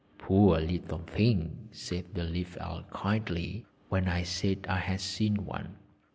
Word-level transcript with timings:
"Poor 0.17 0.59
little 0.59 0.97
things!" 0.97 1.77
said 1.77 2.05
the 2.15 2.23
Leaf 2.23 2.57
Elf 2.59 2.89
kindly, 2.89 3.67
when 3.89 4.07
I 4.07 4.23
said 4.23 4.65
I 4.67 4.79
had 4.79 4.99
seen 4.99 5.45
one. 5.45 5.75